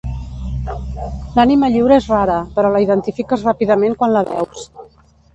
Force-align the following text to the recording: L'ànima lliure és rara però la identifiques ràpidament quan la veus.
L'ànima 1.33 1.67
lliure 1.73 1.99
és 2.01 2.07
rara 2.11 2.37
però 2.55 2.71
la 2.75 2.81
identifiques 2.85 3.43
ràpidament 3.49 3.97
quan 3.99 4.15
la 4.15 4.25
veus. 4.31 4.65